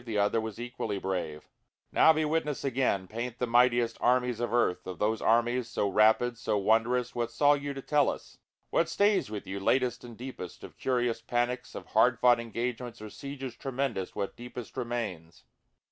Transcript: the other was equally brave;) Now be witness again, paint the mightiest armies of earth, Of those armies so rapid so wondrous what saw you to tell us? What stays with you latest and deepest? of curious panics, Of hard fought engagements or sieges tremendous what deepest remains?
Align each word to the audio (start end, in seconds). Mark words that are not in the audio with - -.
the 0.03 0.17
other 0.17 0.41
was 0.41 0.59
equally 0.59 0.97
brave;) 0.97 1.47
Now 1.91 2.11
be 2.11 2.25
witness 2.25 2.63
again, 2.63 3.07
paint 3.07 3.37
the 3.37 3.45
mightiest 3.45 3.99
armies 4.01 4.39
of 4.39 4.51
earth, 4.51 4.87
Of 4.87 4.97
those 4.97 5.21
armies 5.21 5.67
so 5.69 5.87
rapid 5.87 6.39
so 6.39 6.57
wondrous 6.57 7.13
what 7.13 7.29
saw 7.29 7.53
you 7.53 7.75
to 7.75 7.83
tell 7.83 8.09
us? 8.09 8.39
What 8.71 8.89
stays 8.89 9.29
with 9.29 9.45
you 9.45 9.59
latest 9.59 10.03
and 10.03 10.17
deepest? 10.17 10.63
of 10.63 10.79
curious 10.79 11.21
panics, 11.21 11.75
Of 11.75 11.85
hard 11.89 12.17
fought 12.19 12.39
engagements 12.39 12.99
or 12.99 13.11
sieges 13.11 13.55
tremendous 13.55 14.15
what 14.15 14.35
deepest 14.35 14.75
remains? 14.75 15.43